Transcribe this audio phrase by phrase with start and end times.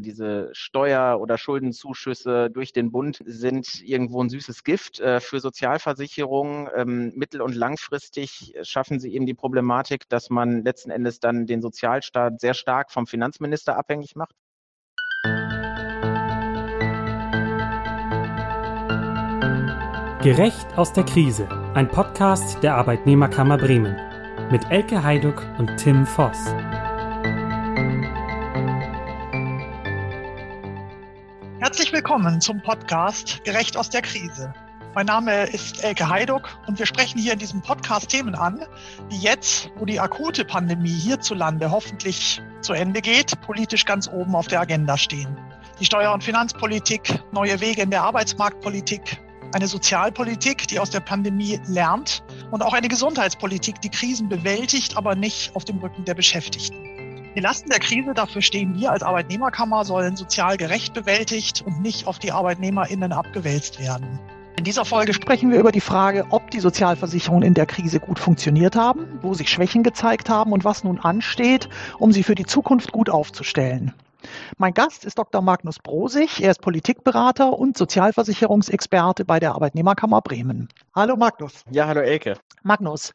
[0.00, 6.68] Diese Steuer- oder Schuldenzuschüsse durch den Bund sind irgendwo ein süßes Gift äh, für Sozialversicherungen.
[6.74, 11.62] Ähm, mittel- und langfristig schaffen sie eben die Problematik, dass man letzten Endes dann den
[11.62, 14.34] Sozialstaat sehr stark vom Finanzminister abhängig macht.
[20.22, 23.96] Gerecht aus der Krise, ein Podcast der Arbeitnehmerkammer Bremen
[24.50, 26.54] mit Elke Heiduck und Tim Voss.
[31.60, 34.54] Herzlich willkommen zum Podcast Gerecht aus der Krise.
[34.94, 38.64] Mein Name ist Elke Heiduck und wir sprechen hier in diesem Podcast Themen an,
[39.10, 44.46] die jetzt, wo die akute Pandemie hierzulande hoffentlich zu Ende geht, politisch ganz oben auf
[44.46, 45.36] der Agenda stehen.
[45.80, 49.20] Die Steuer- und Finanzpolitik, neue Wege in der Arbeitsmarktpolitik,
[49.52, 55.16] eine Sozialpolitik, die aus der Pandemie lernt und auch eine Gesundheitspolitik, die Krisen bewältigt, aber
[55.16, 56.87] nicht auf dem Rücken der Beschäftigten.
[57.36, 62.06] Die Lasten der Krise, dafür stehen wir als Arbeitnehmerkammer, sollen sozial gerecht bewältigt und nicht
[62.06, 64.18] auf die ArbeitnehmerInnen abgewälzt werden.
[64.56, 68.18] In dieser Folge sprechen wir über die Frage, ob die Sozialversicherungen in der Krise gut
[68.18, 72.46] funktioniert haben, wo sich Schwächen gezeigt haben und was nun ansteht, um sie für die
[72.46, 73.94] Zukunft gut aufzustellen.
[74.56, 75.42] Mein Gast ist Dr.
[75.42, 76.42] Magnus Brosig.
[76.42, 80.68] Er ist Politikberater und Sozialversicherungsexperte bei der Arbeitnehmerkammer Bremen.
[80.94, 81.64] Hallo Magnus.
[81.70, 82.36] Ja, hallo Elke.
[82.62, 83.12] Magnus,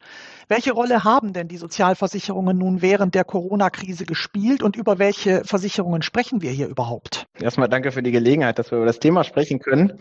[0.48, 6.02] welche Rolle haben denn die Sozialversicherungen nun während der Corona-Krise gespielt und über welche Versicherungen
[6.02, 7.26] sprechen wir hier überhaupt?
[7.38, 9.98] Erstmal danke für die Gelegenheit, dass wir über das Thema sprechen können.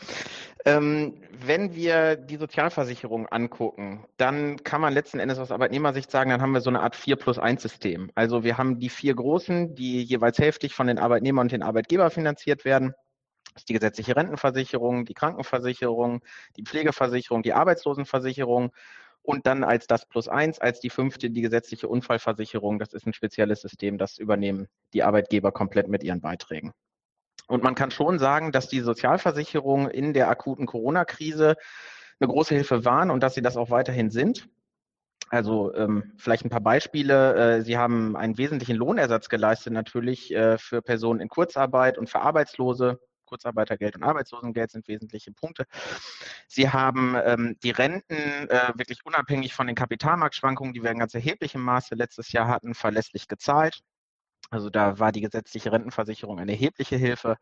[0.65, 6.41] Ähm, wenn wir die Sozialversicherung angucken, dann kann man letzten Endes aus Arbeitnehmersicht sagen, dann
[6.41, 8.11] haben wir so eine Art 4 plus 1 System.
[8.15, 12.11] Also wir haben die vier großen, die jeweils hälftig von den Arbeitnehmern und den Arbeitgebern
[12.11, 12.93] finanziert werden.
[13.53, 16.21] Das ist die gesetzliche Rentenversicherung, die Krankenversicherung,
[16.55, 18.71] die Pflegeversicherung, die Arbeitslosenversicherung
[19.21, 22.79] und dann als das plus eins, als die fünfte, die gesetzliche Unfallversicherung.
[22.79, 26.71] Das ist ein spezielles System, das übernehmen die Arbeitgeber komplett mit ihren Beiträgen.
[27.47, 31.55] Und man kann schon sagen, dass die Sozialversicherungen in der akuten Corona-Krise
[32.19, 34.47] eine große Hilfe waren und dass sie das auch weiterhin sind.
[35.29, 37.57] Also ähm, vielleicht ein paar Beispiele.
[37.57, 42.19] Äh, sie haben einen wesentlichen Lohnersatz geleistet natürlich äh, für Personen in Kurzarbeit und für
[42.19, 42.99] Arbeitslose.
[43.25, 45.65] Kurzarbeitergeld und Arbeitslosengeld sind wesentliche Punkte.
[46.47, 51.15] Sie haben ähm, die Renten äh, wirklich unabhängig von den Kapitalmarktschwankungen, die wir in ganz
[51.15, 53.79] erheblichem Maße letztes Jahr hatten, verlässlich gezahlt.
[54.53, 57.37] Also da war die gesetzliche Rentenversicherung eine erhebliche Hilfe.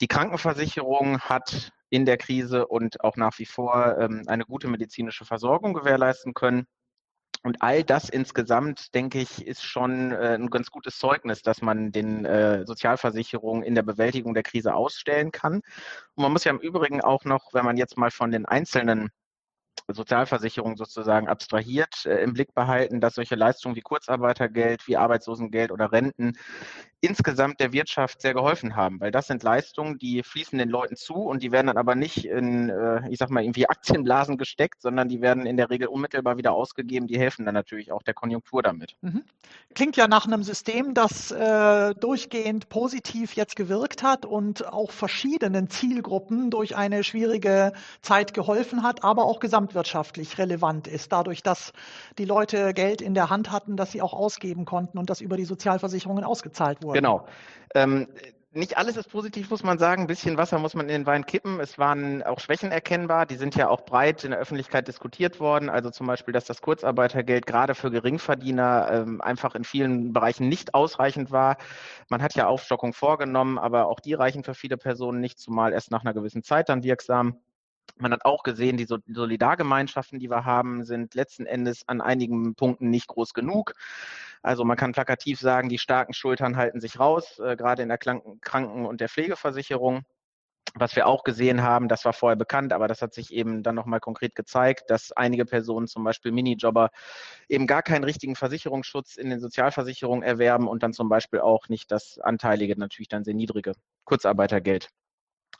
[0.00, 5.24] Die Krankenversicherung hat in der Krise und auch nach wie vor ähm, eine gute medizinische
[5.26, 6.66] Versorgung gewährleisten können.
[7.42, 11.90] Und all das insgesamt, denke ich, ist schon äh, ein ganz gutes Zeugnis, dass man
[11.92, 15.56] den äh, Sozialversicherungen in der Bewältigung der Krise ausstellen kann.
[16.14, 19.10] Und man muss ja im Übrigen auch noch, wenn man jetzt mal von den einzelnen
[19.94, 25.92] Sozialversicherung sozusagen abstrahiert äh, im Blick behalten, dass solche Leistungen wie Kurzarbeitergeld, wie Arbeitslosengeld oder
[25.92, 26.32] Renten
[27.00, 31.14] insgesamt der Wirtschaft sehr geholfen haben, weil das sind Leistungen, die fließen den Leuten zu
[31.14, 35.08] und die werden dann aber nicht in, äh, ich sag mal, irgendwie Aktienblasen gesteckt, sondern
[35.08, 37.06] die werden in der Regel unmittelbar wieder ausgegeben.
[37.06, 38.96] Die helfen dann natürlich auch der Konjunktur damit.
[39.00, 39.24] Mhm.
[39.74, 45.70] Klingt ja nach einem System, das äh, durchgehend positiv jetzt gewirkt hat und auch verschiedenen
[45.70, 47.72] Zielgruppen durch eine schwierige
[48.02, 49.79] Zeit geholfen hat, aber auch gesamtwirtschaftlich
[50.38, 51.72] relevant ist, dadurch, dass
[52.18, 55.36] die Leute Geld in der Hand hatten, das sie auch ausgeben konnten und das über
[55.36, 56.98] die Sozialversicherungen ausgezahlt wurde.
[56.98, 57.26] Genau.
[57.74, 58.08] Ähm,
[58.52, 60.02] nicht alles ist positiv, muss man sagen.
[60.02, 61.60] Ein bisschen Wasser muss man in den Wein kippen.
[61.60, 63.24] Es waren auch Schwächen erkennbar.
[63.24, 65.70] Die sind ja auch breit in der Öffentlichkeit diskutiert worden.
[65.70, 70.74] Also zum Beispiel, dass das Kurzarbeitergeld gerade für Geringverdiener ähm, einfach in vielen Bereichen nicht
[70.74, 71.58] ausreichend war.
[72.08, 75.92] Man hat ja Aufstockung vorgenommen, aber auch die reichen für viele Personen nicht, zumal erst
[75.92, 77.36] nach einer gewissen Zeit dann wirksam.
[77.96, 82.90] Man hat auch gesehen, die Solidargemeinschaften, die wir haben, sind letzten Endes an einigen Punkten
[82.90, 83.72] nicht groß genug.
[84.42, 87.98] Also man kann plakativ sagen, die starken Schultern halten sich raus, äh, gerade in der
[87.98, 90.02] Kranken- und der Pflegeversicherung.
[90.74, 93.74] Was wir auch gesehen haben, das war vorher bekannt, aber das hat sich eben dann
[93.74, 96.90] nochmal konkret gezeigt, dass einige Personen, zum Beispiel Minijobber,
[97.48, 101.90] eben gar keinen richtigen Versicherungsschutz in den Sozialversicherungen erwerben und dann zum Beispiel auch nicht
[101.90, 103.72] das anteilige, natürlich dann sehr niedrige
[104.04, 104.90] Kurzarbeitergeld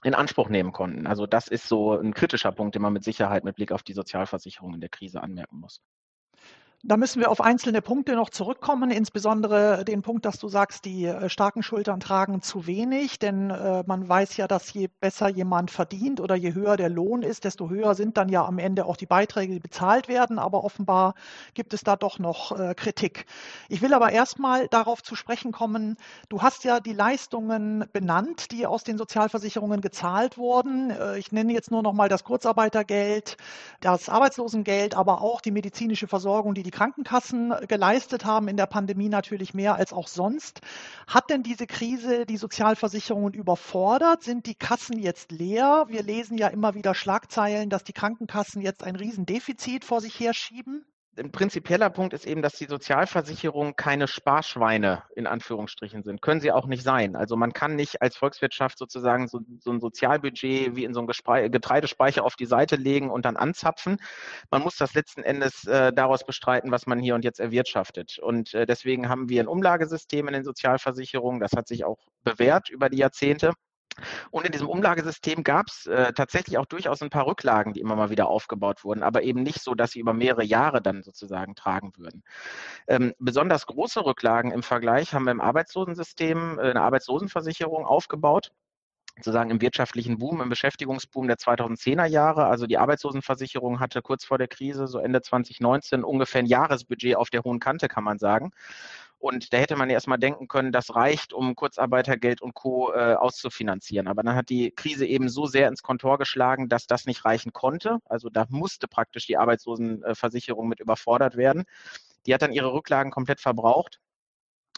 [0.03, 1.07] in Anspruch nehmen konnten.
[1.07, 3.93] Also das ist so ein kritischer Punkt, den man mit Sicherheit mit Blick auf die
[3.93, 5.81] Sozialversicherung in der Krise anmerken muss.
[6.83, 11.05] Da müssen wir auf einzelne Punkte noch zurückkommen, insbesondere den Punkt, dass du sagst, die
[11.05, 15.71] äh, starken Schultern tragen zu wenig, denn äh, man weiß ja, dass je besser jemand
[15.71, 18.97] verdient oder je höher der Lohn ist, desto höher sind dann ja am Ende auch
[18.97, 21.13] die Beiträge, die bezahlt werden, aber offenbar
[21.53, 23.27] gibt es da doch noch äh, Kritik.
[23.69, 25.99] Ich will aber erstmal darauf zu sprechen kommen,
[26.31, 30.89] du hast ja die Leistungen benannt, die aus den Sozialversicherungen gezahlt wurden.
[30.93, 33.37] Äh, ich nenne jetzt nur noch mal das Kurzarbeitergeld,
[33.83, 38.67] das Arbeitslosengeld, aber auch die medizinische Versorgung, die die die Krankenkassen geleistet haben in der
[38.67, 40.61] Pandemie natürlich mehr als auch sonst.
[41.09, 44.23] Hat denn diese Krise die Sozialversicherungen überfordert?
[44.23, 45.87] Sind die Kassen jetzt leer?
[45.89, 50.85] Wir lesen ja immer wieder Schlagzeilen, dass die Krankenkassen jetzt ein Riesendefizit vor sich herschieben
[51.19, 56.23] ein prinzipieller Punkt ist eben, dass die Sozialversicherungen keine Sparschweine in Anführungsstrichen sind.
[56.23, 57.17] Können sie auch nicht sein.
[57.17, 61.09] Also man kann nicht als Volkswirtschaft sozusagen so, so ein Sozialbudget wie in so einem
[61.09, 63.99] Getreidespeicher auf die Seite legen und dann anzapfen.
[64.51, 68.19] Man muss das letzten Endes äh, daraus bestreiten, was man hier und jetzt erwirtschaftet.
[68.19, 71.41] Und äh, deswegen haben wir ein Umlagesystem in den Sozialversicherungen.
[71.41, 73.53] Das hat sich auch bewährt über die Jahrzehnte.
[74.31, 77.97] Und in diesem Umlagesystem gab es äh, tatsächlich auch durchaus ein paar Rücklagen, die immer
[77.97, 81.55] mal wieder aufgebaut wurden, aber eben nicht so, dass sie über mehrere Jahre dann sozusagen
[81.55, 82.23] tragen würden.
[82.87, 88.53] Ähm, besonders große Rücklagen im Vergleich haben wir im Arbeitslosensystem äh, eine Arbeitslosenversicherung aufgebaut
[89.17, 92.47] sozusagen im wirtschaftlichen Boom, im Beschäftigungsboom der 2010er Jahre.
[92.47, 97.31] Also die Arbeitslosenversicherung hatte kurz vor der Krise, so Ende 2019, ungefähr ein Jahresbudget auf
[97.31, 98.53] der hohen Kante, kann man sagen.
[99.21, 102.91] Und da hätte man ja erstmal denken können, das reicht, um Kurzarbeitergeld und Co.
[102.95, 104.09] Äh, auszufinanzieren.
[104.09, 107.53] Aber dann hat die Krise eben so sehr ins Kontor geschlagen, dass das nicht reichen
[107.53, 107.99] konnte.
[108.07, 111.65] Also da musste praktisch die Arbeitslosenversicherung mit überfordert werden.
[112.25, 114.01] Die hat dann ihre Rücklagen komplett verbraucht.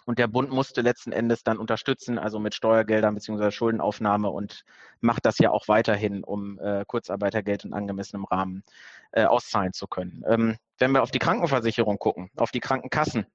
[0.06, 3.52] Und der Bund musste letzten Endes dann unterstützen, also mit Steuergeldern bzw.
[3.52, 4.64] Schuldenaufnahme und
[5.00, 8.64] macht das ja auch weiterhin, um äh, Kurzarbeitergeld in angemessenem Rahmen
[9.12, 10.24] äh, auszahlen zu können.
[10.26, 13.26] Ähm, wenn wir auf die Krankenversicherung gucken, auf die Krankenkassen,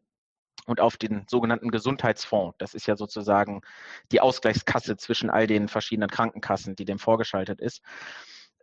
[0.68, 2.58] und auf den sogenannten Gesundheitsfonds.
[2.60, 3.62] Das ist ja sozusagen
[4.12, 7.82] die Ausgleichskasse zwischen all den verschiedenen Krankenkassen, die dem vorgeschaltet ist.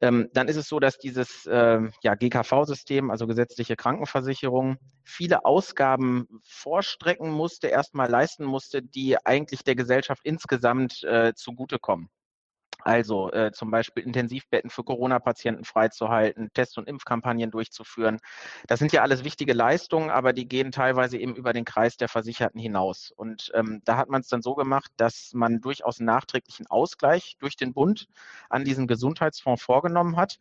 [0.00, 6.26] Ähm, dann ist es so, dass dieses äh, ja, GKV-System, also gesetzliche Krankenversicherung, viele Ausgaben
[6.42, 12.10] vorstrecken musste, erstmal leisten musste, die eigentlich der Gesellschaft insgesamt äh, zugutekommen.
[12.84, 18.18] Also äh, zum Beispiel Intensivbetten für Corona-Patienten freizuhalten, Test- und Impfkampagnen durchzuführen.
[18.66, 22.08] Das sind ja alles wichtige Leistungen, aber die gehen teilweise eben über den Kreis der
[22.08, 23.10] Versicherten hinaus.
[23.16, 27.36] Und ähm, da hat man es dann so gemacht, dass man durchaus einen nachträglichen Ausgleich
[27.38, 28.06] durch den Bund
[28.50, 30.38] an diesen Gesundheitsfonds vorgenommen hat.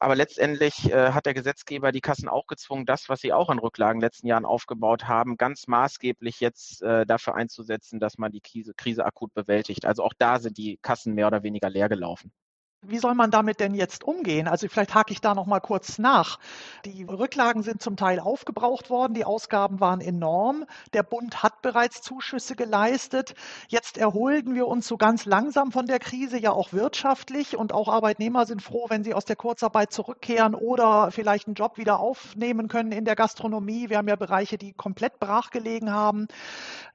[0.00, 3.58] Aber letztendlich äh, hat der Gesetzgeber die Kassen auch gezwungen, das, was sie auch an
[3.58, 8.32] Rücklagen in den letzten Jahren aufgebaut haben, ganz maßgeblich jetzt äh, dafür einzusetzen, dass man
[8.32, 9.86] die Krise, Krise akut bewältigt.
[9.86, 12.32] Also auch da sind die Kassen mehr oder weniger leer gelaufen.
[12.86, 14.48] Wie soll man damit denn jetzt umgehen?
[14.48, 16.38] Also vielleicht hake ich da noch mal kurz nach.
[16.84, 20.64] Die Rücklagen sind zum Teil aufgebraucht worden, die Ausgaben waren enorm.
[20.92, 23.34] Der Bund hat bereits Zuschüsse geleistet.
[23.68, 27.88] Jetzt erholten wir uns so ganz langsam von der Krise, ja auch wirtschaftlich und auch
[27.88, 32.68] Arbeitnehmer sind froh, wenn sie aus der Kurzarbeit zurückkehren oder vielleicht einen Job wieder aufnehmen
[32.68, 33.88] können in der Gastronomie.
[33.88, 36.28] Wir haben ja Bereiche, die komplett brachgelegen haben.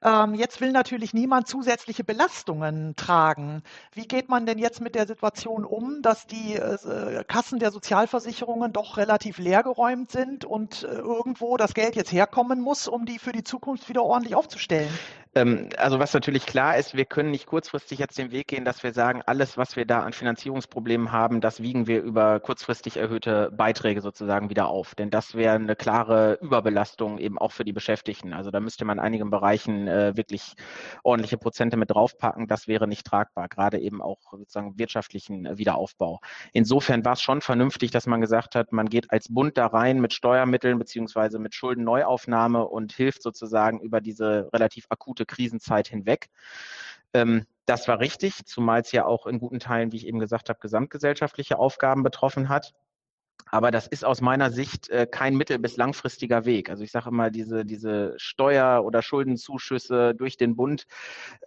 [0.02, 3.62] Ähm, jetzt will natürlich niemand zusätzliche Belastungen tragen.
[3.92, 5.79] Wie geht man denn jetzt mit der Situation um?
[5.80, 11.74] Um, dass die äh, Kassen der Sozialversicherungen doch relativ leergeräumt sind und äh, irgendwo das
[11.74, 14.90] Geld jetzt herkommen muss, um die für die Zukunft wieder ordentlich aufzustellen.
[15.34, 18.82] Ähm, also was natürlich klar ist, wir können nicht kurzfristig jetzt den Weg gehen, dass
[18.82, 23.52] wir sagen, alles, was wir da an Finanzierungsproblemen haben, das wiegen wir über kurzfristig erhöhte
[23.52, 24.96] Beiträge sozusagen wieder auf.
[24.96, 28.32] Denn das wäre eine klare Überbelastung eben auch für die Beschäftigten.
[28.32, 30.54] Also da müsste man in einigen Bereichen äh, wirklich
[31.04, 32.48] ordentliche Prozente mit draufpacken.
[32.48, 36.20] Das wäre nicht tragbar, gerade eben auch sozusagen wirtschaftlichen äh, Wiederaufbau.
[36.52, 40.00] Insofern war es schon vernünftig, dass man gesagt hat, man geht als Bund da rein
[40.00, 46.28] mit Steuermitteln beziehungsweise mit Schuldenneuaufnahme und hilft sozusagen über diese relativ akute gute Krisenzeit hinweg.
[47.12, 50.48] Ähm, das war richtig, zumal es ja auch in guten Teilen, wie ich eben gesagt
[50.48, 52.72] habe, gesamtgesellschaftliche Aufgaben betroffen hat.
[53.52, 56.70] Aber das ist aus meiner Sicht äh, kein mittel- bis langfristiger Weg.
[56.70, 60.86] Also ich sage immer, diese, diese Steuer- oder Schuldenzuschüsse durch den Bund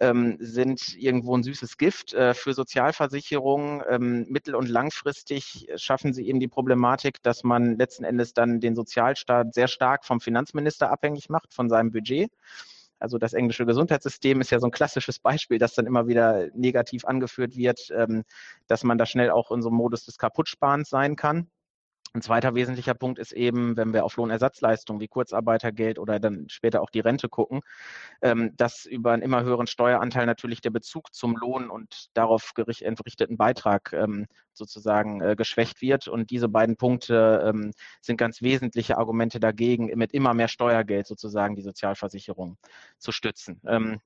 [0.00, 3.82] ähm, sind irgendwo ein süßes Gift äh, für Sozialversicherungen.
[3.88, 8.74] Ähm, mittel- und langfristig schaffen sie eben die Problematik, dass man letzten Endes dann den
[8.74, 12.30] Sozialstaat sehr stark vom Finanzminister abhängig macht, von seinem Budget.
[13.04, 17.04] Also das englische Gesundheitssystem ist ja so ein klassisches Beispiel, das dann immer wieder negativ
[17.04, 18.24] angeführt wird, ähm,
[18.66, 21.50] dass man da schnell auch in so einem Modus des Kaputtsparens sein kann.
[22.16, 26.80] Ein zweiter wesentlicher Punkt ist eben, wenn wir auf Lohnersatzleistungen wie Kurzarbeitergeld oder dann später
[26.80, 27.60] auch die Rente gucken,
[28.22, 33.36] ähm, dass über einen immer höheren Steueranteil natürlich der Bezug zum Lohn und darauf entrichteten
[33.36, 36.06] Beitrag ähm, sozusagen äh, geschwächt wird.
[36.06, 41.56] Und diese beiden Punkte ähm, sind ganz wesentliche Argumente dagegen, mit immer mehr Steuergeld sozusagen
[41.56, 42.58] die Sozialversicherung
[42.98, 43.60] zu stützen.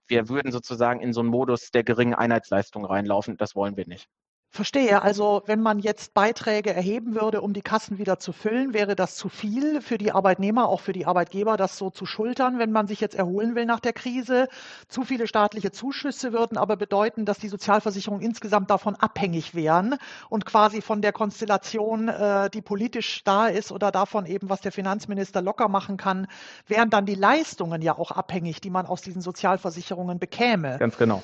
[0.07, 3.37] wir würden sozusagen in so einen Modus der geringen Einheitsleistung reinlaufen.
[3.37, 4.09] Das wollen wir nicht.
[4.51, 5.03] Verstehe.
[5.03, 9.15] Also wenn man jetzt Beiträge erheben würde, um die Kassen wieder zu füllen, wäre das
[9.15, 12.87] zu viel für die Arbeitnehmer, auch für die Arbeitgeber, das so zu schultern, wenn man
[12.87, 14.49] sich jetzt erholen will nach der Krise.
[14.89, 19.97] Zu viele staatliche Zuschüsse würden aber bedeuten, dass die Sozialversicherungen insgesamt davon abhängig wären
[20.31, 24.73] und quasi von der Konstellation, äh, die politisch da ist oder davon eben, was der
[24.73, 26.27] Finanzminister locker machen kann,
[26.67, 30.79] wären dann die Leistungen ja auch abhängig, die man aus diesen Sozialversicherungen bekäme.
[30.79, 31.23] Ganz genau.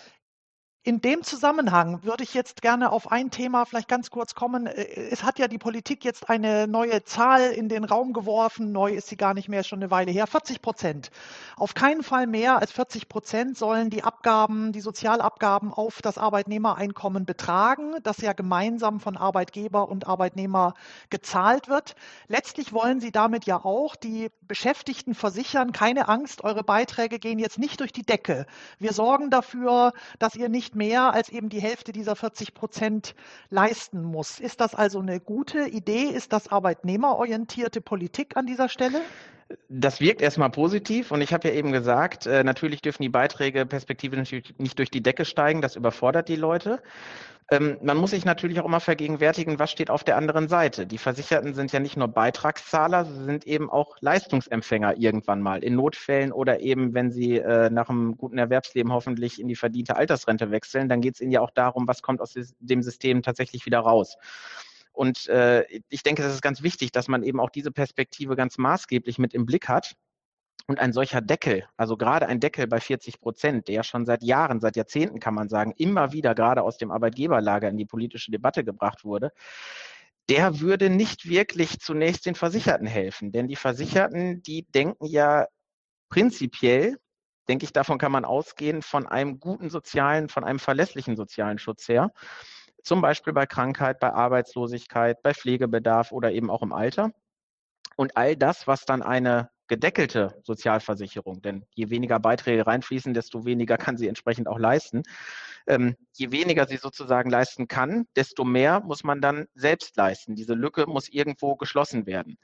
[0.87, 4.67] In dem Zusammenhang würde ich jetzt gerne auf ein Thema vielleicht ganz kurz kommen.
[4.67, 8.71] Äh, es hat ja die Politik jetzt eine neue Zahl in den Raum geworfen.
[8.71, 10.27] Neu ist sie gar nicht mehr, schon eine Weile her.
[10.27, 11.11] 40 Prozent.
[11.57, 17.25] Auf keinen Fall mehr als 40 Prozent sollen die Abgaben, die Sozialabgaben auf das Arbeitnehmereinkommen
[17.25, 20.75] betragen, das ja gemeinsam von Arbeitgeber und Arbeitnehmer
[21.09, 21.97] gezahlt wird.
[22.29, 27.59] Letztlich wollen sie damit ja auch die Beschäftigten versichern, keine Angst, eure Beiträge gehen jetzt
[27.59, 28.45] nicht durch die Decke.
[28.79, 33.15] Wir sorgen dafür, dass ihr mehr als eben die Hälfte dieser 40 Prozent
[33.51, 34.41] leisten muss.
[34.41, 36.05] Ist das also eine gute Idee?
[36.05, 39.01] Ist das arbeitnehmerorientierte Politik an dieser Stelle?
[39.69, 43.65] Das wirkt erstmal positiv und ich habe ja eben gesagt, äh, natürlich dürfen die Beiträge
[43.67, 46.83] perspektivisch nicht durch die Decke steigen, das überfordert die Leute.
[47.51, 50.87] Ähm, man muss sich natürlich auch immer vergegenwärtigen, was steht auf der anderen Seite.
[50.87, 55.75] Die Versicherten sind ja nicht nur Beitragszahler, sie sind eben auch Leistungsempfänger irgendwann mal in
[55.75, 60.51] Notfällen oder eben, wenn sie äh, nach einem guten Erwerbsleben hoffentlich in die verdiente Altersrente
[60.51, 63.81] wechseln, dann geht es ihnen ja auch darum, was kommt aus dem System tatsächlich wieder
[63.81, 64.17] raus.
[64.95, 68.59] Und äh, ich denke, das ist ganz wichtig, dass man eben auch diese Perspektive ganz
[68.59, 69.95] maßgeblich mit im Blick hat.
[70.67, 74.61] Und ein solcher Deckel, also gerade ein Deckel bei 40 Prozent, der schon seit Jahren,
[74.61, 78.65] seit Jahrzehnten kann man sagen, immer wieder gerade aus dem Arbeitgeberlager in die politische Debatte
[78.65, 79.33] gebracht wurde,
[80.31, 83.31] der würde nicht wirklich zunächst den Versicherten helfen.
[83.31, 85.49] Denn die Versicherten, die denken ja
[86.09, 86.97] prinzipiell,
[87.49, 91.89] denke ich, davon kann man ausgehen, von einem guten sozialen, von einem verlässlichen sozialen Schutz
[91.89, 92.11] her.
[92.85, 97.11] Zum Beispiel bei Krankheit, bei Arbeitslosigkeit, bei Pflegebedarf oder eben auch im Alter.
[97.97, 103.79] Und all das, was dann eine gedeckelte Sozialversicherung, denn je weniger Beiträge reinfließen, desto weniger
[103.79, 105.03] kann sie entsprechend auch leisten.
[105.67, 110.35] Ähm, je weniger sie sozusagen leisten kann, desto mehr muss man dann selbst leisten.
[110.35, 112.37] Diese Lücke muss irgendwo geschlossen werden.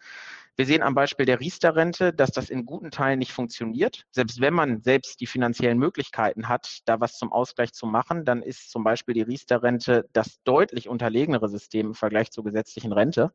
[0.57, 4.05] Wir sehen am Beispiel der Riester-Rente, dass das in guten Teilen nicht funktioniert.
[4.11, 8.43] Selbst wenn man selbst die finanziellen Möglichkeiten hat, da was zum Ausgleich zu machen, dann
[8.43, 13.33] ist zum Beispiel die Riester-Rente das deutlich unterlegenere System im Vergleich zur gesetzlichen Rente.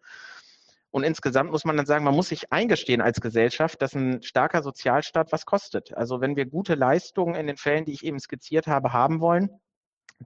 [0.96, 4.64] Und insgesamt muss man dann sagen, man muss sich eingestehen als Gesellschaft, dass ein starker
[4.64, 5.94] Sozialstaat was kostet.
[5.94, 9.50] Also wenn wir gute Leistungen in den Fällen, die ich eben skizziert habe, haben wollen,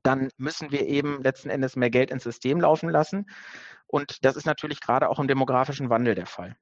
[0.03, 3.25] dann müssen wir eben letzten Endes mehr Geld ins System laufen lassen.
[3.87, 6.55] Und das ist natürlich gerade auch im demografischen Wandel der Fall.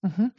[0.00, 0.32] Mhm.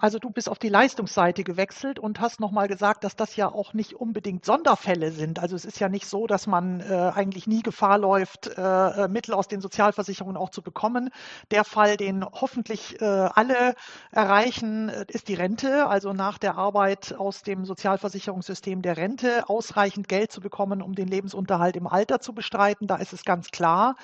[0.00, 3.74] Also du bist auf die Leistungsseite gewechselt und hast nochmal gesagt, dass das ja auch
[3.74, 5.38] nicht unbedingt Sonderfälle sind.
[5.38, 9.08] Also es ist ja nicht so, dass man äh, eigentlich nie Gefahr läuft, äh, äh
[9.08, 11.10] Mittel aus den Sozialversicherungen auch zu bekommen.
[11.50, 13.74] Der Fall, den hoffentlich äh, alle
[14.10, 15.86] erreichen, äh, ist die Rente.
[15.86, 21.08] Also nach der Arbeit aus dem Sozialversicherungssystem der Rente ausreichend Geld zu bekommen, um den
[21.08, 22.86] Lebensunterhalt im Alter zu bestreiten.
[22.86, 23.96] Da ist es ganz klar.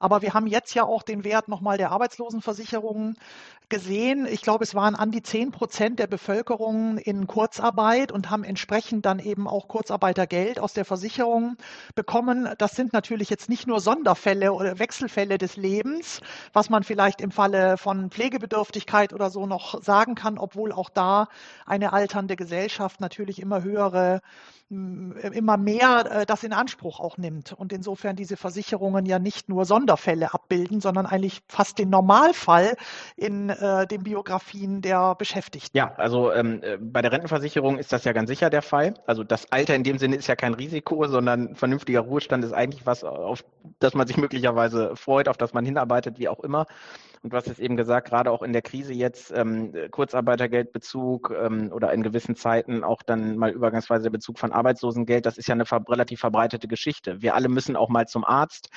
[0.00, 3.16] Aber wir haben jetzt ja auch den Wert nochmal der Arbeitslosenversicherungen
[3.68, 4.26] gesehen.
[4.26, 9.04] Ich glaube, es waren an die zehn Prozent der Bevölkerung in Kurzarbeit und haben entsprechend
[9.04, 11.58] dann eben auch Kurzarbeitergeld aus der Versicherung
[11.94, 12.48] bekommen.
[12.56, 16.22] Das sind natürlich jetzt nicht nur Sonderfälle oder Wechselfälle des Lebens,
[16.54, 21.28] was man vielleicht im Falle von Pflegebedürftigkeit oder so noch sagen kann, obwohl auch da
[21.66, 24.22] eine alternde Gesellschaft natürlich immer höhere
[24.68, 29.64] immer mehr äh, das in Anspruch auch nimmt und insofern diese Versicherungen ja nicht nur
[29.64, 32.76] Sonderfälle abbilden, sondern eigentlich fast den Normalfall
[33.14, 35.76] in äh, den Biografien der Beschäftigten.
[35.76, 38.94] Ja, also ähm, äh, bei der Rentenversicherung ist das ja ganz sicher der Fall.
[39.06, 42.86] Also das Alter in dem Sinne ist ja kein Risiko, sondern vernünftiger Ruhestand ist eigentlich
[42.86, 43.44] was, auf
[43.78, 46.66] das man sich möglicherweise freut, auf das man hinarbeitet, wie auch immer.
[47.26, 51.72] Und du hast es eben gesagt, gerade auch in der Krise jetzt ähm, Kurzarbeitergeldbezug ähm,
[51.72, 55.56] oder in gewissen Zeiten auch dann mal übergangsweise der Bezug von Arbeitslosengeld, das ist ja
[55.56, 57.22] eine ver relativ verbreitete Geschichte.
[57.22, 58.68] Wir alle müssen auch mal zum Arzt.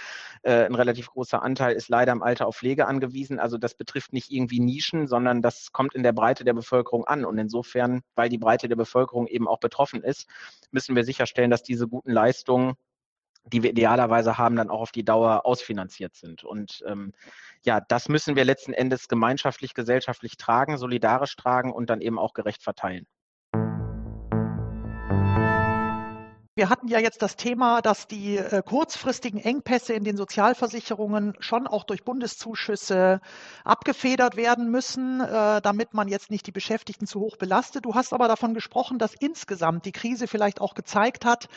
[0.41, 3.39] Äh, ein relativ großer Anteil ist leider im Alter auf Pflege angewiesen.
[3.39, 7.25] Also das betrifft nicht irgendwie Nischen, sondern das kommt in der Breite der Bevölkerung an.
[7.25, 10.27] Und insofern, weil die Breite der Bevölkerung eben auch betroffen ist,
[10.71, 12.73] müssen wir sicherstellen, dass diese guten Leistungen
[13.49, 16.43] die wir idealerweise haben, dann auch auf die Dauer ausfinanziert sind.
[16.43, 17.13] Und ähm,
[17.63, 22.33] ja, das müssen wir letzten Endes gemeinschaftlich, gesellschaftlich tragen, solidarisch tragen und dann eben auch
[22.33, 23.05] gerecht verteilen.
[26.59, 31.67] Wir hatten ja jetzt das Thema, dass die äh, kurzfristigen Engpässe in den Sozialversicherungen schon
[31.67, 33.21] auch durch Bundeszuschüsse
[33.63, 37.85] abgefedert werden müssen, äh, damit man jetzt nicht die Beschäftigten zu hoch belastet.
[37.85, 41.47] Du hast aber davon gesprochen, dass insgesamt die Krise vielleicht auch gezeigt hat,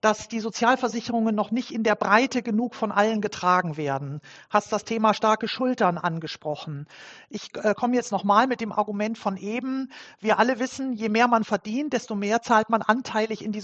[0.00, 4.20] dass die Sozialversicherungen noch nicht in der Breite genug von allen getragen werden.
[4.48, 6.86] Hast das Thema starke Schultern angesprochen.
[7.30, 9.90] Ich äh, komme jetzt nochmal mit dem Argument von eben.
[10.20, 13.60] Wir alle wissen, je mehr man verdient, desto mehr zahlt man anteilig in die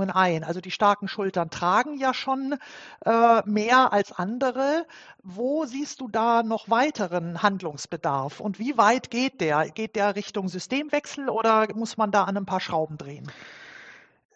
[0.00, 0.44] Sozialversicherungen ein.
[0.44, 2.56] Also die starken Schultern tragen ja schon
[3.04, 4.86] äh, mehr als andere.
[5.22, 9.68] Wo siehst du da noch weiteren Handlungsbedarf und wie weit geht der?
[9.70, 13.30] Geht der Richtung Systemwechsel oder muss man da an ein paar Schrauben drehen?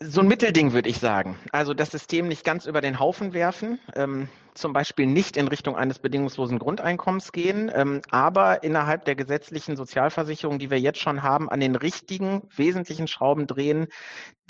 [0.00, 1.38] So ein Mittelding würde ich sagen.
[1.52, 5.76] Also das System nicht ganz über den Haufen werfen, ähm, zum Beispiel nicht in Richtung
[5.76, 11.49] eines bedingungslosen Grundeinkommens gehen, ähm, aber innerhalb der gesetzlichen Sozialversicherung, die wir jetzt schon haben,
[11.49, 13.88] an den richtigen wesentlichen Schrauben drehen,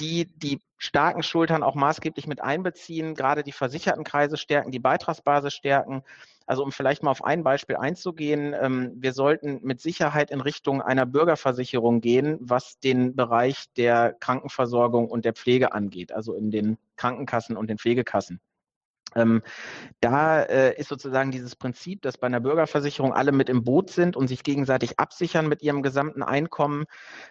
[0.01, 6.03] die die starken Schultern auch maßgeblich mit einbeziehen, gerade die Versichertenkreise stärken, die Beitragsbasis stärken
[6.47, 10.83] also um vielleicht mal auf ein Beispiel einzugehen, ähm, wir sollten mit Sicherheit in Richtung
[10.83, 16.77] einer Bürgerversicherung gehen, was den Bereich der Krankenversorgung und der Pflege angeht, also in den
[16.97, 18.41] Krankenkassen und den Pflegekassen.
[19.15, 19.43] Ähm,
[20.01, 24.17] da äh, ist sozusagen dieses Prinzip, dass bei einer Bürgerversicherung alle mit im Boot sind
[24.17, 26.85] und sich gegenseitig absichern mit ihrem gesamten Einkommen,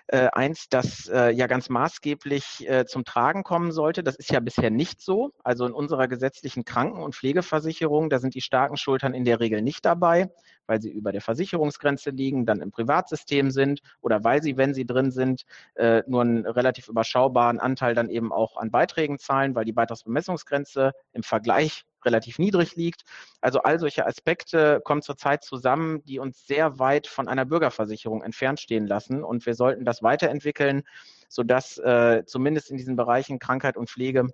[0.08, 4.04] äh, eins, das äh, ja ganz maßgeblich äh, zum Tragen kommen sollte.
[4.04, 5.32] Das ist ja bisher nicht so.
[5.44, 9.62] Also in unserer gesetzlichen Kranken- und Pflegeversicherung, da sind die starken Schultern in der Regel
[9.62, 10.30] nicht dabei,
[10.68, 14.86] weil sie über der Versicherungsgrenze liegen, dann im Privatsystem sind oder weil sie, wenn sie
[14.86, 15.44] drin sind,
[15.76, 20.94] äh, nur einen relativ überschaubaren Anteil dann eben auch an Beiträgen zahlen, weil die Beitragsbemessungsgrenze
[21.12, 21.73] im Vergleich
[22.06, 23.04] relativ niedrig liegt.
[23.42, 28.60] Also all solche Aspekte kommen zurzeit zusammen, die uns sehr weit von einer Bürgerversicherung entfernt
[28.60, 29.24] stehen lassen.
[29.24, 30.84] Und wir sollten das weiterentwickeln,
[31.30, 34.28] sodass äh, zumindest in diesen Bereichen Krankheit und Pflege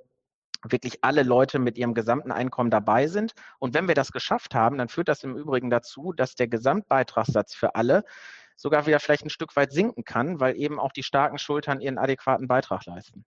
[0.68, 3.34] wirklich alle Leute mit ihrem gesamten Einkommen dabei sind.
[3.60, 7.56] Und wenn wir das geschafft haben, dann führt das im Übrigen dazu, dass der Gesamtbeitragssatz
[7.56, 8.04] für alle
[8.58, 11.98] sogar wieder vielleicht ein Stück weit sinken kann, weil eben auch die starken Schultern ihren
[11.98, 13.26] adäquaten Beitrag leisten.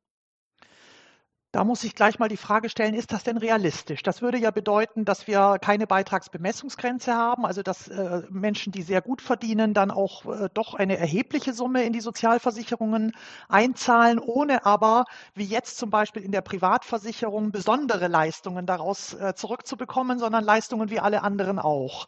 [1.52, 4.02] Da muss ich gleich mal die Frage stellen, ist das denn realistisch?
[4.02, 9.02] Das würde ja bedeuten, dass wir keine Beitragsbemessungsgrenze haben, also dass äh, Menschen, die sehr
[9.02, 13.12] gut verdienen, dann auch äh, doch eine erhebliche Summe in die Sozialversicherungen
[13.50, 15.04] einzahlen, ohne aber,
[15.34, 21.00] wie jetzt zum Beispiel in der Privatversicherung, besondere Leistungen daraus äh, zurückzubekommen, sondern Leistungen wie
[21.00, 22.06] alle anderen auch.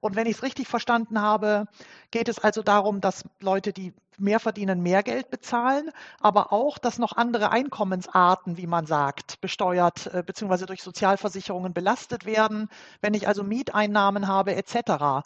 [0.00, 1.66] Und wenn ich es richtig verstanden habe,
[2.10, 6.98] geht es also darum, dass Leute, die mehr verdienen, mehr Geld bezahlen, aber auch, dass
[6.98, 10.66] noch andere Einkommensarten, wie man sagt, besteuert äh, bzw.
[10.66, 12.68] durch Sozialversicherungen belastet werden,
[13.00, 15.24] wenn ich also Mieteinnahmen habe etc.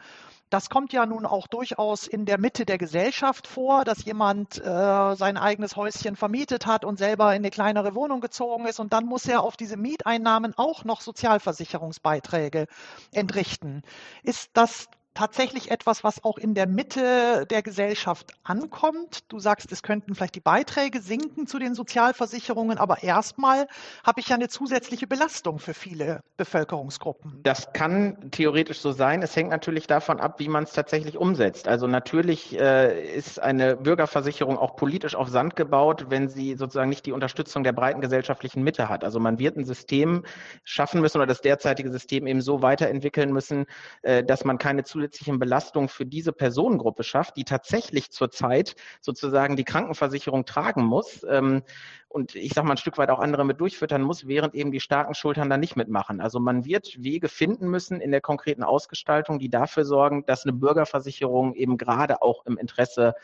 [0.51, 5.17] Das kommt ja nun auch durchaus in der Mitte der Gesellschaft vor, dass jemand äh,
[5.17, 9.05] sein eigenes Häuschen vermietet hat und selber in eine kleinere Wohnung gezogen ist und dann
[9.05, 12.67] muss er auf diese Mieteinnahmen auch noch Sozialversicherungsbeiträge
[13.11, 13.83] entrichten.
[14.23, 19.21] Ist das tatsächlich etwas, was auch in der Mitte der Gesellschaft ankommt.
[19.29, 23.69] Du sagst, es könnten vielleicht die Beiträge sinken zu den Sozialversicherungen, aber erstmal
[24.05, 27.41] habe ich ja eine zusätzliche Belastung für viele Bevölkerungsgruppen.
[27.45, 29.23] Das kann theoretisch so sein.
[29.23, 31.69] Es hängt natürlich davon ab, wie man es tatsächlich umsetzt.
[31.69, 37.07] Also natürlich äh, ist eine Bürgerversicherung auch politisch auf Sand gebaut, wenn sie sozusagen nicht
[37.07, 39.05] die Unterstützung der breiten gesellschaftlichen Mitte hat.
[39.05, 40.25] Also man wird ein System
[40.65, 43.67] schaffen müssen oder das derzeitige System eben so weiterentwickeln müssen,
[44.03, 49.57] äh, dass man keine zusätzliche zusätzlichen Belastung für diese Personengruppe schafft, die tatsächlich zurzeit sozusagen
[49.57, 51.25] die Krankenversicherung tragen muss.
[51.29, 51.63] Ähm,
[52.09, 54.81] und ich sage mal ein Stück weit auch andere mit durchfüttern muss, während eben die
[54.81, 56.21] starken Schultern da nicht mitmachen.
[56.21, 60.53] Also man wird Wege finden müssen in der konkreten Ausgestaltung, die dafür sorgen, dass eine
[60.53, 63.15] Bürgerversicherung eben gerade auch im Interesse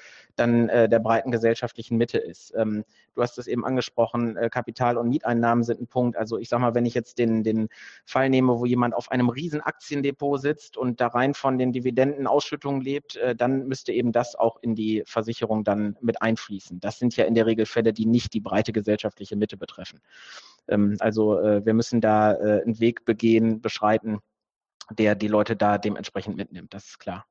[0.40, 2.53] dann äh, der breiten gesellschaftlichen Mitte ist.
[2.57, 6.16] Ähm, du hast es eben angesprochen, äh, Kapital- und Mieteinnahmen sind ein Punkt.
[6.16, 7.68] Also ich sage mal, wenn ich jetzt den, den
[8.05, 12.81] Fall nehme, wo jemand auf einem riesen Aktiendepot sitzt und da rein von den Dividendenausschüttungen
[12.81, 16.81] lebt, äh, dann müsste eben das auch in die Versicherung dann mit einfließen.
[16.81, 20.00] Das sind ja in der Regel Fälle, die nicht die breite gesellschaftliche Mitte betreffen.
[20.68, 24.20] Ähm, also äh, wir müssen da äh, einen Weg begehen, beschreiten,
[24.90, 26.74] der die Leute da dementsprechend mitnimmt.
[26.74, 27.26] Das ist klar.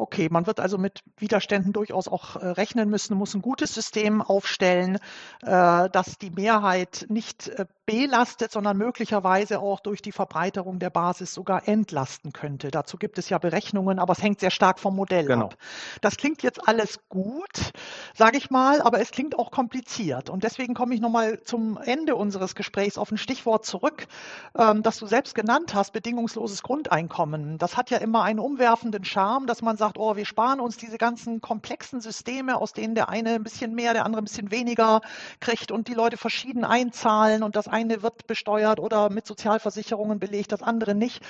[0.00, 4.22] Okay, man wird also mit Widerständen durchaus auch äh, rechnen müssen, muss ein gutes System
[4.22, 4.96] aufstellen,
[5.42, 11.34] äh, dass die Mehrheit nicht äh, belastet, sondern möglicherweise auch durch die Verbreiterung der Basis
[11.34, 12.70] sogar entlasten könnte.
[12.70, 15.46] Dazu gibt es ja Berechnungen, aber es hängt sehr stark vom Modell genau.
[15.46, 15.56] ab.
[16.00, 17.72] Das klingt jetzt alles gut,
[18.14, 20.30] sage ich mal, aber es klingt auch kompliziert.
[20.30, 24.06] Und deswegen komme ich nochmal zum Ende unseres Gesprächs auf ein Stichwort zurück,
[24.56, 27.58] ähm, das du selbst genannt hast, bedingungsloses Grundeinkommen.
[27.58, 30.98] Das hat ja immer einen umwerfenden Charme, dass man sagt, oh, wir sparen uns diese
[30.98, 35.00] ganzen komplexen Systeme, aus denen der eine ein bisschen mehr, der andere ein bisschen weniger
[35.40, 40.52] kriegt und die Leute verschieden einzahlen und das eine wird besteuert oder mit Sozialversicherungen belegt,
[40.52, 41.22] das andere nicht.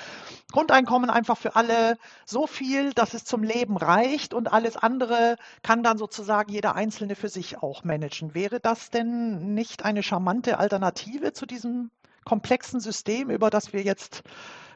[0.51, 5.83] Grundeinkommen einfach für alle so viel, dass es zum Leben reicht und alles andere kann
[5.83, 8.33] dann sozusagen jeder Einzelne für sich auch managen.
[8.33, 11.91] Wäre das denn nicht eine charmante Alternative zu diesem
[12.25, 14.23] komplexen System, über das wir jetzt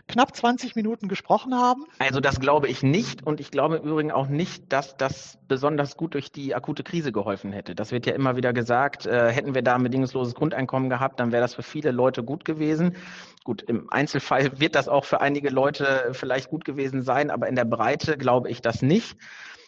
[0.08, 1.86] knapp 20 Minuten gesprochen haben?
[2.00, 5.98] Also das glaube ich nicht und ich glaube im Übrigen auch nicht, dass das besonders
[5.98, 7.76] gut durch die akute Krise geholfen hätte.
[7.76, 11.32] Das wird ja immer wieder gesagt, äh, hätten wir da ein bedingungsloses Grundeinkommen gehabt, dann
[11.32, 12.96] wäre das für viele Leute gut gewesen.
[13.44, 17.56] Gut, im Einzelfall wird das auch für einige Leute vielleicht gut gewesen sein, aber in
[17.56, 19.18] der Breite glaube ich das nicht.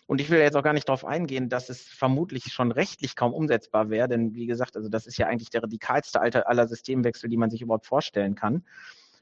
[0.08, 3.34] Und ich will jetzt auch gar nicht darauf eingehen, dass es vermutlich schon rechtlich kaum
[3.34, 7.36] umsetzbar wäre, denn wie gesagt, also das ist ja eigentlich der radikalste aller Systemwechsel, die
[7.36, 8.64] man sich überhaupt vorstellen kann.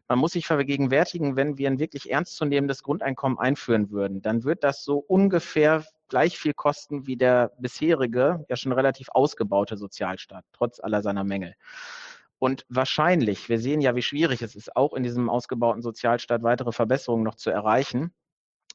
[0.07, 4.83] Man muss sich vergegenwärtigen, wenn wir ein wirklich ernstzunehmendes Grundeinkommen einführen würden, dann wird das
[4.83, 11.01] so ungefähr gleich viel kosten wie der bisherige, ja schon relativ ausgebaute Sozialstaat, trotz aller
[11.01, 11.55] seiner Mängel.
[12.37, 16.71] Und wahrscheinlich, wir sehen ja, wie schwierig es ist, auch in diesem ausgebauten Sozialstaat weitere
[16.71, 18.13] Verbesserungen noch zu erreichen,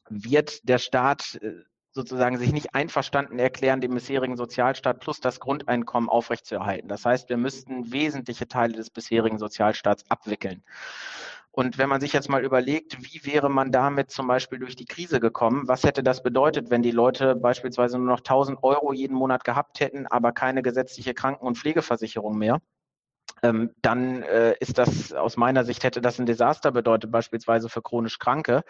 [0.09, 1.53] wird der Staat äh,
[1.91, 6.87] sozusagen sich nicht einverstanden erklären, den bisherigen Sozialstaat plus das Grundeinkommen aufrechtzuerhalten.
[6.87, 10.63] Das heißt, wir müssten wesentliche Teile des bisherigen Sozialstaats abwickeln.
[11.53, 14.85] Und wenn man sich jetzt mal überlegt, wie wäre man damit zum Beispiel durch die
[14.85, 15.67] Krise gekommen?
[15.67, 19.81] Was hätte das bedeutet, wenn die Leute beispielsweise nur noch 1000 Euro jeden Monat gehabt
[19.81, 22.61] hätten, aber keine gesetzliche Kranken- und Pflegeversicherung mehr?
[23.43, 27.81] Ähm, dann äh, ist das aus meiner Sicht hätte das ein Desaster bedeutet, beispielsweise für
[27.81, 28.63] chronisch Kranke.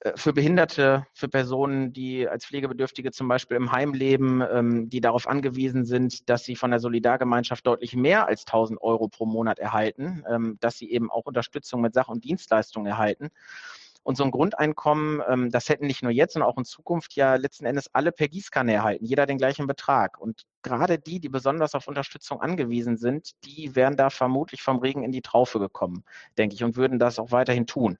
[0.00, 5.00] Äh, für Behinderte, für Personen, die als Pflegebedürftige zum Beispiel im Heim leben, ähm, die
[5.00, 9.58] darauf angewiesen sind, dass sie von der Solidargemeinschaft deutlich mehr als 1000 Euro pro Monat
[9.58, 13.30] erhalten, ähm, dass sie eben auch Unterstützung mit Sach- und Dienstleistungen erhalten.
[14.02, 17.34] Und so ein Grundeinkommen, ähm, das hätten nicht nur jetzt, sondern auch in Zukunft ja
[17.34, 20.20] letzten Endes alle per Gießkanne erhalten, jeder den gleichen Betrag.
[20.20, 25.02] Und gerade die, die besonders auf Unterstützung angewiesen sind, die wären da vermutlich vom Regen
[25.02, 26.04] in die Traufe gekommen,
[26.38, 27.98] denke ich, und würden das auch weiterhin tun.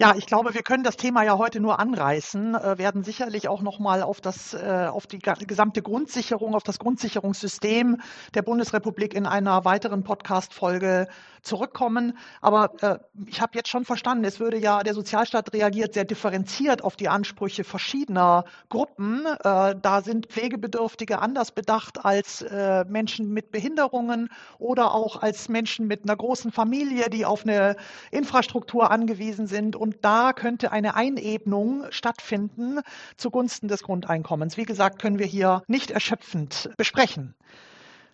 [0.00, 3.62] Ja, ich glaube, wir können das Thema ja heute nur anreißen, äh, werden sicherlich auch
[3.62, 8.00] nochmal auf das, äh, auf die gesamte Grundsicherung, auf das Grundsicherungssystem
[8.32, 11.08] der Bundesrepublik in einer weiteren Podcast-Folge
[11.42, 12.16] zurückkommen.
[12.40, 16.84] Aber äh, ich habe jetzt schon verstanden, es würde ja, der Sozialstaat reagiert sehr differenziert
[16.84, 19.26] auf die Ansprüche verschiedener Gruppen.
[19.26, 24.28] Äh, da sind Pflegebedürftige anders bedacht als äh, Menschen mit Behinderungen
[24.60, 27.74] oder auch als Menschen mit einer großen Familie, die auf eine
[28.12, 29.74] Infrastruktur angewiesen sind.
[29.74, 32.80] Und da könnte eine Einebnung stattfinden
[33.16, 34.56] zugunsten des Grundeinkommens.
[34.56, 37.34] Wie gesagt, können wir hier nicht erschöpfend besprechen.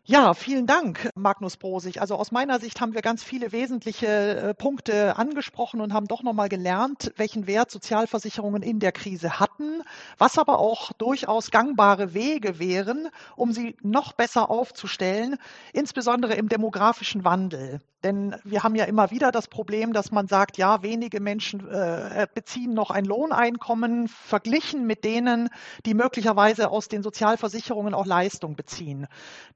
[0.07, 2.03] Ja, vielen Dank, Magnus Brosig.
[2.03, 6.23] Also aus meiner Sicht haben wir ganz viele wesentliche äh, Punkte angesprochen und haben doch
[6.23, 9.83] nochmal gelernt, welchen Wert Sozialversicherungen in der Krise hatten,
[10.19, 15.37] was aber auch durchaus gangbare Wege wären, um sie noch besser aufzustellen,
[15.73, 17.81] insbesondere im demografischen Wandel.
[18.05, 22.27] Denn wir haben ja immer wieder das Problem, dass man sagt, ja, wenige Menschen äh,
[22.35, 25.49] beziehen noch ein Lohneinkommen verglichen mit denen,
[25.87, 29.07] die möglicherweise aus den Sozialversicherungen auch Leistung beziehen.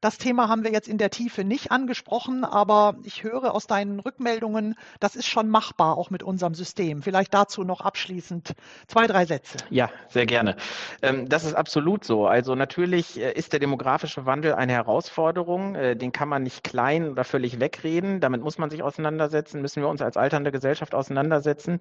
[0.00, 3.98] Das Thema haben wir jetzt in der Tiefe nicht angesprochen, aber ich höre aus deinen
[3.98, 7.03] Rückmeldungen, das ist schon machbar, auch mit unserem System.
[7.03, 8.53] Vielleicht dazu noch abschließend
[8.87, 9.59] zwei, drei Sätze.
[9.70, 10.57] Ja, sehr gerne.
[11.03, 12.27] Ähm, das ist absolut so.
[12.27, 15.74] Also natürlich äh, ist der demografische Wandel eine Herausforderung.
[15.74, 18.20] Äh, den kann man nicht klein oder völlig wegreden.
[18.20, 21.81] Damit muss man sich auseinandersetzen, müssen wir uns als alternde Gesellschaft auseinandersetzen.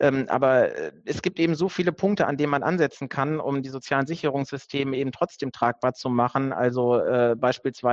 [0.00, 3.62] Ähm, aber äh, es gibt eben so viele Punkte, an denen man ansetzen kann, um
[3.62, 6.52] die sozialen Sicherungssysteme eben trotzdem tragbar zu machen.
[6.52, 7.36] Also äh,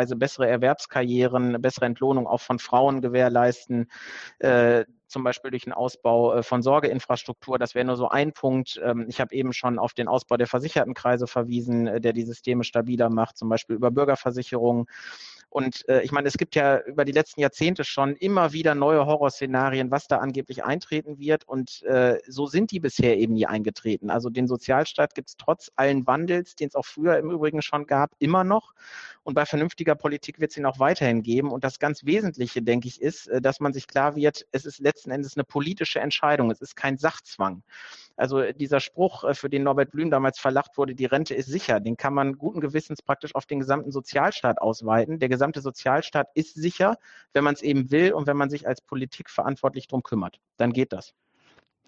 [0.01, 3.87] beispielsweise bessere Erwerbskarrieren, bessere Entlohnung auch von Frauen gewährleisten.
[4.39, 7.59] Äh, zum Beispiel durch den Ausbau äh, von Sorgeinfrastruktur.
[7.59, 8.79] Das wäre nur so ein Punkt.
[8.83, 12.63] Ähm, ich habe eben schon auf den Ausbau der Versichertenkreise verwiesen, äh, der die Systeme
[12.63, 14.85] stabiler macht, zum Beispiel über Bürgerversicherungen.
[15.51, 19.05] Und äh, ich meine, es gibt ja über die letzten Jahrzehnte schon immer wieder neue
[19.05, 21.45] Horrorszenarien, was da angeblich eintreten wird.
[21.45, 24.09] Und äh, so sind die bisher eben nie eingetreten.
[24.09, 27.85] Also den Sozialstaat gibt es trotz allen Wandels, den es auch früher im Übrigen schon
[27.85, 28.73] gab, immer noch.
[29.23, 31.51] Und bei vernünftiger Politik wird es ihn auch weiterhin geben.
[31.51, 34.79] Und das ganz Wesentliche, denke ich, ist, äh, dass man sich klar wird, es ist
[34.79, 36.49] letzten Endes eine politische Entscheidung.
[36.49, 37.61] Es ist kein Sachzwang.
[38.21, 41.79] Also dieser Spruch, äh, für den Norbert Blüm damals verlacht wurde, die Rente ist sicher,
[41.79, 45.17] den kann man guten Gewissens praktisch auf den gesamten Sozialstaat ausweiten.
[45.17, 46.97] Der gesamte Sozialstaat ist sicher,
[47.33, 50.39] wenn man es eben will und wenn man sich als Politik verantwortlich drum kümmert.
[50.57, 51.15] Dann geht das.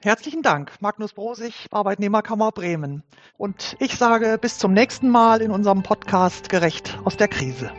[0.02, 3.04] Herzlichen Dank, Magnus Brosig, Arbeitnehmerkammer Bremen.
[3.38, 7.72] Und ich sage bis zum nächsten Mal in unserem Podcast Gerecht aus der Krise.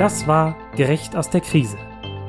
[0.00, 1.78] Das war Gerecht aus der Krise,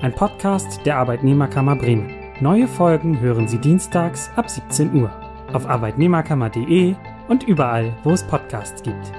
[0.02, 2.15] ein Podcast der Arbeitnehmerkammer Bremen.
[2.42, 5.10] Neue Folgen hören Sie dienstags ab 17 Uhr
[5.54, 6.94] auf arbeitnehmerkammer.de
[7.30, 9.14] und überall, wo es Podcasts gibt.